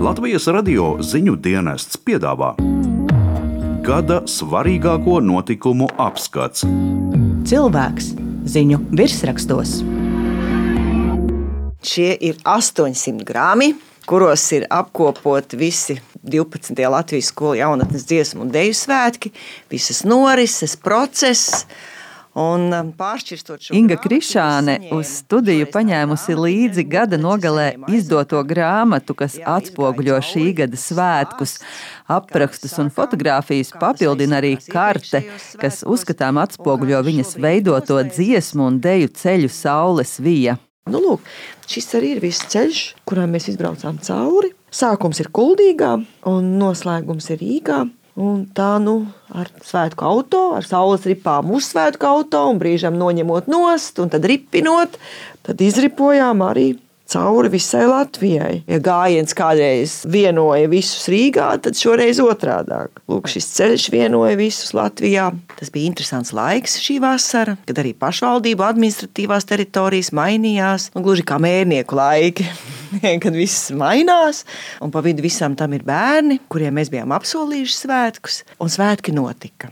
[0.00, 2.54] Latvijas radio ziņu dienests piedāvā
[3.84, 6.64] gada svarīgāko notikumu apskats.
[7.50, 8.06] Cilvēks
[8.48, 9.74] ziņu virsrakstos.
[11.84, 13.74] Šie ir 800 grāmi,
[14.08, 16.80] kuros ir apkopoti visi 12.
[16.96, 19.34] Latvijas skolu jaunatnes dziesmu un deju svētki,
[19.68, 21.66] visas norises, process.
[22.38, 22.90] Un um,
[23.74, 31.56] Inga Krišāne uz studiju paņēmusi līdzi gada nogalē izdoto grāmatu, kas atspoguļo šī gada svētkus.
[32.06, 35.24] Aprakstus un fotografijas papildina arī karte,
[35.58, 40.60] kas uzskatām atspoguļo viņas veidoto dziesmu un deju ceļu saules vija.
[40.90, 41.26] Nu, lūk,
[41.70, 44.54] šis arī ir viss ceļš, kurā mēs izbraucām cauri.
[44.70, 45.96] Sākums ir Kuldīgā
[46.30, 47.82] un noslēgums ir Rīgā.
[48.20, 48.98] Un tā nu
[49.32, 54.26] ar svētku auto, ar saules ripām uz svētku auto, un brīžam noņemot nost, un tad
[54.28, 54.98] ripinot,
[55.46, 56.74] tad izripojām arī
[57.10, 58.62] cauri visai Latvijai.
[58.70, 62.78] Ja gājiens kādreiz vienoja visus Rīgā, tad šoreiz otrādi.
[63.10, 65.30] Lūk, šis ceļš vienoja visus Latvijā.
[65.58, 71.40] Tas bija interesants laiks šī vasara, kad arī pašvaldību administratīvās teritorijas mainījās, nu, gluži kā
[71.42, 72.46] mērnieku laiki.
[73.22, 74.44] kad viss mainās,
[74.82, 79.70] un pa vidu visam tam ir bērni, kuriem mēs bijām apsolījuši svētkus, un svētki notika.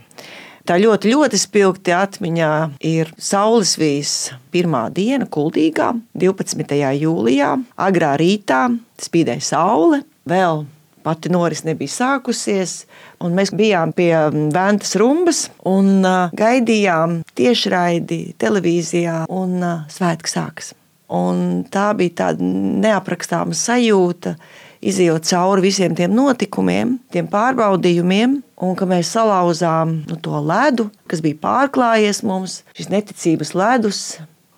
[0.67, 2.53] Tā ļoti, ļoti spilgti atmiņā
[2.85, 6.81] ir Saules vīzes pirmā diena, Kuldīgā, 12.
[6.99, 7.53] jūlijā.
[7.79, 8.65] Agrā rītā
[8.99, 10.65] spīdēja saule, vēl
[11.05, 12.83] pati noris nebija sākusies.
[13.23, 14.11] Mēs bijām pie
[14.53, 16.03] Vēntas rumbas un
[16.37, 20.73] gaidījām tiešraidi televīzijā, un svētki sākas.
[21.09, 22.45] Un tā bija tāda
[22.83, 24.35] neaprakstāma sajūta,
[24.81, 31.23] izjūt cauri visiem tiem notikumiem, tiem pārbaudījumiem, un ka mēs salauzām nu, to ledu, kas
[31.25, 34.03] bija pārklājies mums, šis neticības ledus.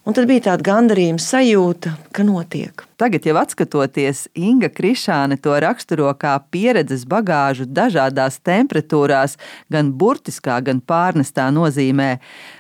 [0.06, 2.86] Un tad bija tāda gandarījuma sajūta, ka notiek.
[3.02, 9.40] Tagad, jau skatoties, Inga Krišāne to raksturo kā pieredzes bagāžu dažādās temperatūrās,
[9.74, 12.20] gan burtiskā, gan pārnestā nozīmē.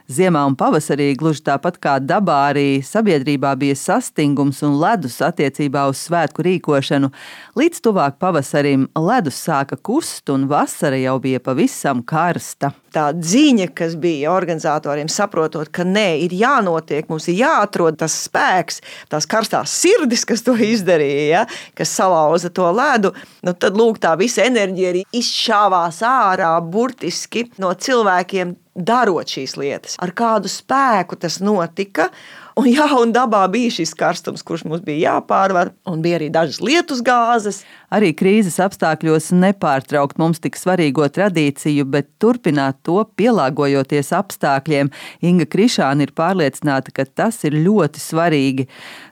[0.10, 6.02] Ziemā un pavasarī, gluži tāpat kā dabā, arī sabiedrībā bija sastingums un ledus attiecībā uz
[6.10, 7.14] svētku rīkošanu.
[7.62, 12.74] Līdz tuvāk pavasarim ledus sāka kust, un vasara jau bija pavisam karsta.
[12.92, 18.82] Tā ziņa, kas bija organizatoriem, saprotot, ka nē, ir jānotiek, mums ir jāatrod tas spēks,
[19.08, 21.44] tās karstās sirdis, kas to izdarīja, ja,
[21.78, 23.14] kas salauza to ledu,
[23.46, 29.98] nu, tad lūk, tā visa enerģija arī izšāvās ārā burtiski no cilvēkiem darot šīs lietas.
[30.00, 32.08] Ar kādu spēku tas notika,
[32.60, 36.60] Un, jā, un dabā bija šis karstums, kurš mums bija jāpārvar, un bija arī dažas
[36.64, 37.62] lietus gāzes.
[37.92, 44.88] Arī krīzes apstākļos nepārtraukt mums tik svarīgo tradīciju, bet turpināt to pielāgojoties apstākļiem.
[45.28, 48.68] Inga Krišāna ir pārliecināta, ka tas ir ļoti svarīgi.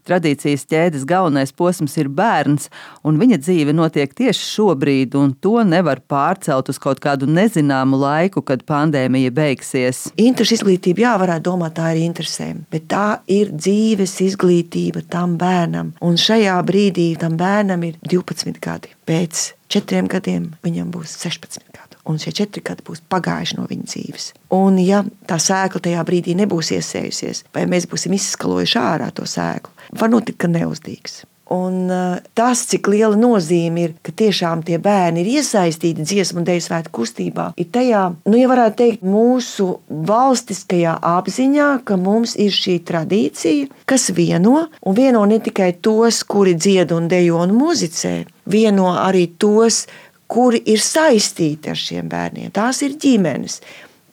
[0.08, 2.70] Tradīcijas ķēdes galvenais posms ir bērns,
[3.04, 8.42] un viņa dzīve notiek tieši šobrīd, un to nevar pārcelt uz kaut kādu nezināmu laiku,
[8.48, 10.06] kad pandēmija beigsies.
[10.16, 15.94] Interešu izglītība, jā, varētu domāt, tā ir interesēm, bet tā ir dzīves izglītība tam bērnam.
[16.00, 18.69] Un šajā brīdī tam bērnam ir 12 gadi.
[19.10, 21.98] Pēc četriem gadiem viņam būs 16 gadi.
[22.10, 24.30] Un šie četri gadi būs pagājuši no viņa dzīves.
[24.56, 29.74] Un, ja tā sēkla tajā brīdī nebūs iesējusies, vai mēs būsim izskalojuši ārā to sēklu,
[30.00, 31.24] var notikt, ka neuzdīgs.
[31.50, 36.46] Un uh, tas, cik liela nozīme ir, ka tiešām tie bērni ir iesaistīti dziesmu un
[36.46, 42.54] dēļu svētku kustībā, ir tajā, nu, ja varētu teikt, mūsu valstiskajā apziņā, ka mums ir
[42.54, 48.14] šī tradīcija, kas vieno, un vieno ne tikai tos, kuri dzied un dejo un muzicē,
[48.52, 49.86] vieno arī tos,
[50.30, 52.54] kuri ir saistīti ar šiem bērniem.
[52.54, 53.60] Tās ir ģimenes,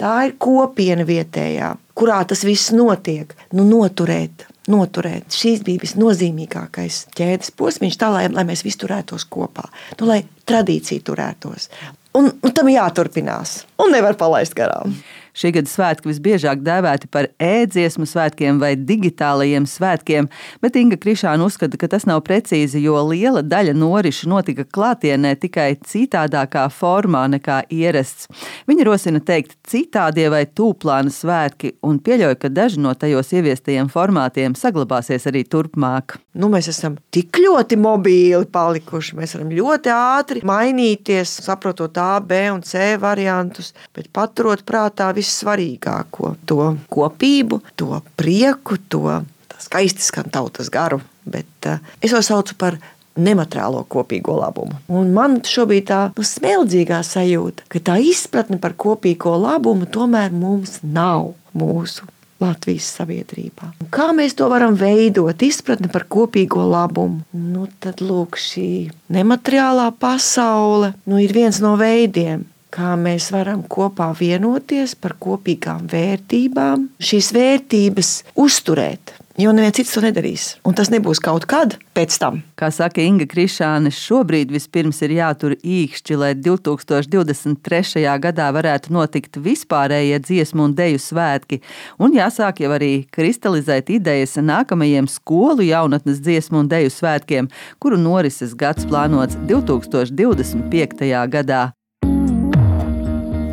[0.01, 3.35] tā ir kopiena vietējā, kurā tas viss notiek.
[3.53, 5.31] Nu, noturēt noturēt.
[5.35, 9.69] Šīs bija visnozīmīgākais ķēdes posms, tā lai, lai mēs visi turētos kopā,
[10.01, 11.71] nu, lai tradīcija turētos.
[12.17, 14.95] Un, un tam jāturpinās, un nevar palaist garām.
[15.37, 20.31] Šī gada svētki visbiežāk dēvēti par ēdziesmu svētkiem vai digitālajiem svētkiem,
[20.65, 25.75] bet Inga Krišāna uzskata, ka tas nav precīzi, jo liela daļa norišu notika klātienē tikai
[25.84, 28.31] citādākā formā nekā ierasts.
[28.71, 34.57] Viņa rosina teikt citādie vai tūplāna svētki un pieļauj, ka daži no tajos ieviestajiem formātiem
[34.57, 36.16] saglabāsies arī turpmāk.
[36.33, 42.41] Nu, mēs esam tik ļoti mobīli palikuši, mēs varam ļoti ātri mainīties, saprotot A, B
[42.53, 49.21] un C variantus, bet paturot prātā vissvarīgāko, to kopību, to prieku, to
[49.62, 51.00] skaisti skan tautas garu.
[51.27, 52.77] Bet uh, es to saucu par
[53.16, 54.77] nemateriālo kopīgo labumu.
[54.92, 60.78] Un man šobrīd tā nu, smeldzīgā sajūta, ka tā izpratne par kopīgo labumu tomēr mums
[60.84, 62.04] nav mūsu
[62.42, 63.71] Latvijas sabiedrībā.
[63.80, 67.22] Un kā mēs to varam veidot, izpratni par kopīgo labumu?
[67.33, 68.68] Nu, tad lūk, šī
[69.16, 72.44] nemateriālā pasaule nu, ir viens no veidiem,
[72.77, 78.12] kā mēs varam kopā vienoties par kopīgām vērtībām, šīs vērtības
[78.44, 79.16] uzturēt.
[79.36, 80.44] Jo neviens cits to nedarīs.
[80.65, 82.38] Un tas nebūs kaut kad pēc tam.
[82.56, 88.04] Kā saka Inga Krišāne, šobrīd vispirms ir jātur īkšķi, lai 2023.
[88.24, 91.60] gadā varētu notikt vispārējie dziesmu un deju svētki.
[92.00, 98.56] Un jāsāk jau arī kristalizēt idejas nākamajiem skolu jaunatnes dziesmu un deju svētkiem, kuru norises
[98.56, 101.12] gads plānots 2025.
[101.28, 101.66] gadā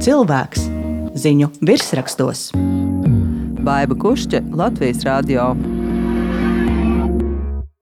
[0.03, 0.69] cilvēks
[1.19, 2.53] ziņu virsrakstos.
[3.63, 5.53] Baiva Kušķe, Latvijas Rādio.